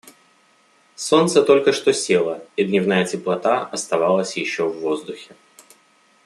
Солнце 0.95 1.43
только 1.43 1.71
что 1.73 1.93
село, 1.93 2.41
и 2.57 2.63
дневная 2.63 3.05
теплота 3.05 3.67
оставалась 3.67 4.35
еще 4.35 4.63
в 4.67 4.79
воздухе. 4.79 5.35